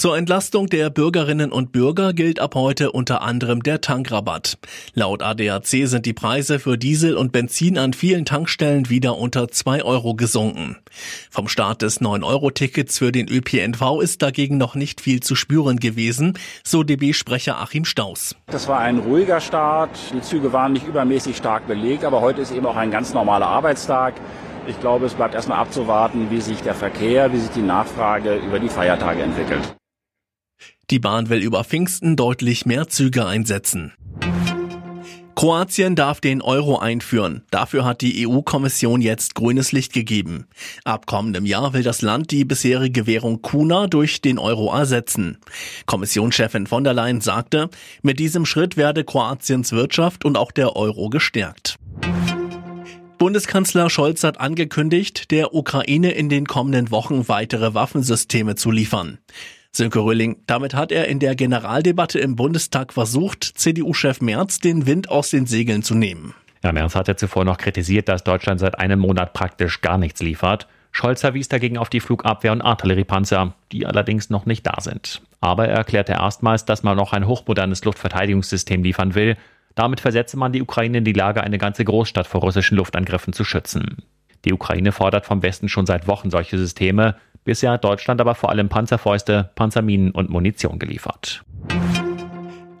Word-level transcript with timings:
Zur 0.00 0.16
Entlastung 0.16 0.68
der 0.68 0.88
Bürgerinnen 0.88 1.52
und 1.52 1.72
Bürger 1.72 2.14
gilt 2.14 2.40
ab 2.40 2.54
heute 2.54 2.90
unter 2.90 3.20
anderem 3.20 3.62
der 3.62 3.82
Tankrabatt. 3.82 4.56
Laut 4.94 5.22
ADAC 5.22 5.66
sind 5.66 6.06
die 6.06 6.14
Preise 6.14 6.58
für 6.58 6.78
Diesel 6.78 7.18
und 7.18 7.32
Benzin 7.32 7.76
an 7.76 7.92
vielen 7.92 8.24
Tankstellen 8.24 8.88
wieder 8.88 9.18
unter 9.18 9.48
2 9.48 9.84
Euro 9.84 10.14
gesunken. 10.14 10.78
Vom 11.30 11.48
Start 11.48 11.82
des 11.82 12.00
9-Euro-Tickets 12.00 12.96
für 12.96 13.12
den 13.12 13.28
ÖPNV 13.28 14.00
ist 14.00 14.22
dagegen 14.22 14.56
noch 14.56 14.74
nicht 14.74 15.02
viel 15.02 15.20
zu 15.20 15.34
spüren 15.34 15.76
gewesen, 15.78 16.32
so 16.64 16.82
DB-Sprecher 16.82 17.58
Achim 17.58 17.84
Staus. 17.84 18.34
Das 18.46 18.68
war 18.68 18.78
ein 18.78 19.00
ruhiger 19.00 19.42
Start. 19.42 19.90
Die 20.14 20.22
Züge 20.22 20.54
waren 20.54 20.72
nicht 20.72 20.88
übermäßig 20.88 21.36
stark 21.36 21.68
belegt, 21.68 22.06
aber 22.06 22.22
heute 22.22 22.40
ist 22.40 22.52
eben 22.52 22.64
auch 22.64 22.76
ein 22.76 22.90
ganz 22.90 23.12
normaler 23.12 23.48
Arbeitstag. 23.48 24.14
Ich 24.66 24.80
glaube, 24.80 25.04
es 25.04 25.12
bleibt 25.12 25.34
erstmal 25.34 25.58
abzuwarten, 25.58 26.30
wie 26.30 26.40
sich 26.40 26.62
der 26.62 26.74
Verkehr, 26.74 27.34
wie 27.34 27.38
sich 27.38 27.50
die 27.50 27.60
Nachfrage 27.60 28.36
über 28.36 28.58
die 28.58 28.70
Feiertage 28.70 29.20
entwickelt. 29.20 29.76
Die 30.90 30.98
Bahn 30.98 31.28
will 31.28 31.40
über 31.40 31.62
Pfingsten 31.62 32.16
deutlich 32.16 32.66
mehr 32.66 32.88
Züge 32.88 33.24
einsetzen. 33.24 33.92
Kroatien 35.36 35.94
darf 35.94 36.20
den 36.20 36.42
Euro 36.42 36.80
einführen. 36.80 37.44
Dafür 37.50 37.84
hat 37.84 38.02
die 38.02 38.26
EU-Kommission 38.26 39.00
jetzt 39.00 39.34
grünes 39.34 39.70
Licht 39.72 39.92
gegeben. 39.92 40.48
Ab 40.84 41.06
kommendem 41.06 41.46
Jahr 41.46 41.72
will 41.72 41.84
das 41.84 42.02
Land 42.02 42.30
die 42.32 42.44
bisherige 42.44 43.06
Währung 43.06 43.40
Kuna 43.40 43.86
durch 43.86 44.20
den 44.20 44.38
Euro 44.38 44.74
ersetzen. 44.74 45.38
Kommissionschefin 45.86 46.66
von 46.66 46.84
der 46.84 46.92
Leyen 46.92 47.20
sagte, 47.20 47.70
mit 48.02 48.18
diesem 48.18 48.44
Schritt 48.44 48.76
werde 48.76 49.04
Kroatiens 49.04 49.72
Wirtschaft 49.72 50.24
und 50.24 50.36
auch 50.36 50.50
der 50.50 50.76
Euro 50.76 51.08
gestärkt. 51.08 51.76
Bundeskanzler 53.16 53.90
Scholz 53.90 54.24
hat 54.24 54.40
angekündigt, 54.40 55.30
der 55.30 55.54
Ukraine 55.54 56.10
in 56.10 56.28
den 56.28 56.46
kommenden 56.46 56.90
Wochen 56.90 57.28
weitere 57.28 57.74
Waffensysteme 57.74 58.56
zu 58.56 58.70
liefern. 58.70 59.18
Sönke 59.72 60.00
Röhling, 60.00 60.42
damit 60.46 60.74
hat 60.74 60.90
er 60.90 61.06
in 61.06 61.20
der 61.20 61.36
Generaldebatte 61.36 62.18
im 62.18 62.34
Bundestag 62.34 62.92
versucht, 62.92 63.44
CDU-Chef 63.44 64.20
Merz 64.20 64.58
den 64.58 64.86
Wind 64.86 65.08
aus 65.08 65.30
den 65.30 65.46
Segeln 65.46 65.82
zu 65.82 65.94
nehmen. 65.94 66.34
Ja, 66.64 66.72
Merz 66.72 66.94
hatte 66.94 67.14
zuvor 67.16 67.44
noch 67.44 67.56
kritisiert, 67.56 68.08
dass 68.08 68.24
Deutschland 68.24 68.60
seit 68.60 68.78
einem 68.78 68.98
Monat 68.98 69.32
praktisch 69.32 69.80
gar 69.80 69.96
nichts 69.96 70.20
liefert. 70.20 70.66
Scholz 70.90 71.20
verwies 71.20 71.48
dagegen 71.48 71.78
auf 71.78 71.88
die 71.88 72.00
Flugabwehr- 72.00 72.52
und 72.52 72.62
Artilleriepanzer, 72.62 73.54
die 73.70 73.86
allerdings 73.86 74.28
noch 74.28 74.44
nicht 74.44 74.66
da 74.66 74.80
sind. 74.80 75.22
Aber 75.40 75.68
er 75.68 75.76
erklärte 75.76 76.12
erstmals, 76.12 76.64
dass 76.64 76.82
man 76.82 76.96
noch 76.96 77.12
ein 77.12 77.28
hochmodernes 77.28 77.84
Luftverteidigungssystem 77.84 78.82
liefern 78.82 79.14
will. 79.14 79.36
Damit 79.76 80.00
versetze 80.00 80.36
man 80.36 80.52
die 80.52 80.62
Ukraine 80.62 80.98
in 80.98 81.04
die 81.04 81.12
Lage, 81.12 81.42
eine 81.44 81.58
ganze 81.58 81.84
Großstadt 81.84 82.26
vor 82.26 82.40
russischen 82.40 82.76
Luftangriffen 82.76 83.32
zu 83.32 83.44
schützen. 83.44 83.98
Die 84.44 84.52
Ukraine 84.52 84.90
fordert 84.92 85.26
vom 85.26 85.42
Westen 85.42 85.68
schon 85.68 85.86
seit 85.86 86.08
Wochen 86.08 86.30
solche 86.30 86.58
Systeme. 86.58 87.16
Bisher 87.44 87.72
hat 87.72 87.84
Deutschland 87.84 88.20
aber 88.20 88.34
vor 88.34 88.50
allem 88.50 88.68
Panzerfäuste, 88.68 89.50
Panzerminen 89.54 90.10
und 90.10 90.30
Munition 90.30 90.78
geliefert. 90.78 91.42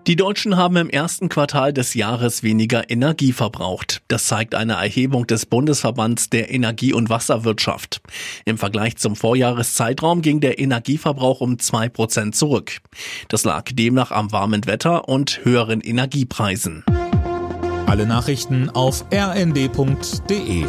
Die 0.06 0.16
Deutschen 0.16 0.56
haben 0.56 0.76
im 0.76 0.90
ersten 0.90 1.28
Quartal 1.28 1.72
des 1.72 1.94
Jahres 1.94 2.42
weniger 2.42 2.90
Energie 2.90 3.32
verbraucht. 3.32 4.02
Das 4.08 4.26
zeigt 4.26 4.54
eine 4.54 4.72
Erhebung 4.72 5.26
des 5.26 5.46
Bundesverbands 5.46 6.30
der 6.30 6.50
Energie- 6.50 6.94
und 6.94 7.10
Wasserwirtschaft. 7.10 8.00
Im 8.44 8.58
Vergleich 8.58 8.96
zum 8.96 9.14
Vorjahreszeitraum 9.14 10.20
ging 10.20 10.40
der 10.40 10.58
Energieverbrauch 10.58 11.40
um 11.40 11.58
zwei 11.58 11.88
Prozent 11.88 12.34
zurück. 12.34 12.78
Das 13.28 13.44
lag 13.44 13.66
demnach 13.72 14.10
am 14.10 14.32
warmen 14.32 14.66
Wetter 14.66 15.08
und 15.08 15.44
höheren 15.44 15.80
Energiepreisen. 15.80 16.82
Alle 17.86 18.06
Nachrichten 18.06 18.68
auf 18.70 19.04
rnd.de 19.12 20.64